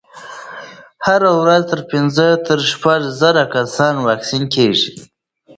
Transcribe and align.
هره 1.05 1.31
ورځ 1.41 1.67
پنځه 1.91 2.27
تر 2.47 2.59
شپږ 2.71 2.99
زره 3.19 3.43
کسانو 3.55 3.99
واکسین 4.07 4.43
کېږي. 4.55 4.91